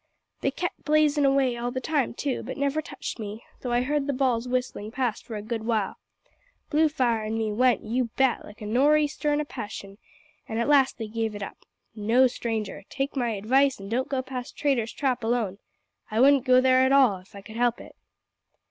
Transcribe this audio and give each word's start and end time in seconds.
They 0.39 0.49
kep' 0.49 0.71
blazin' 0.83 1.25
away 1.25 1.55
all 1.55 1.69
the 1.69 1.79
time 1.79 2.15
too, 2.15 2.41
but 2.41 2.57
never 2.57 2.81
touched 2.81 3.19
me, 3.19 3.43
though 3.61 3.71
I 3.71 3.83
heard 3.83 4.07
the 4.07 4.13
balls 4.13 4.47
whistlin' 4.47 4.89
past 4.89 5.23
for 5.23 5.35
a 5.35 5.43
good 5.43 5.63
while. 5.63 5.97
Bluefire 6.71 7.23
an' 7.23 7.37
me 7.37 7.51
went, 7.51 7.83
you 7.83 8.05
bet, 8.17 8.43
like 8.43 8.61
a 8.61 8.65
nor' 8.65 8.97
easter 8.97 9.31
in 9.31 9.39
a 9.39 9.45
passion, 9.45 9.99
an' 10.49 10.57
at 10.57 10.67
last 10.67 10.97
they 10.97 11.07
gave 11.07 11.35
it 11.35 11.43
up. 11.43 11.67
No, 11.93 12.25
stranger, 12.25 12.81
take 12.89 13.15
my 13.15 13.35
advice 13.35 13.79
an' 13.79 13.89
don't 13.89 14.09
go 14.09 14.23
past 14.23 14.57
Traitor's 14.57 14.91
Trap 14.91 15.23
alone. 15.23 15.59
I 16.09 16.19
wouldn't 16.19 16.45
go 16.45 16.59
there 16.61 16.83
at 16.83 16.91
all 16.91 17.17
if 17.17 17.35
I 17.35 17.41
could 17.43 17.55
help 17.57 17.79
it." 17.79 17.95